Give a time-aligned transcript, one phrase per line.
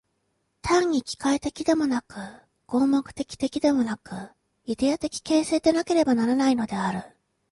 [0.63, 2.15] 単に機械的でもなく、
[2.65, 4.31] 合目的的でもなく、
[4.65, 7.03] イデヤ的形成でなければならないのである。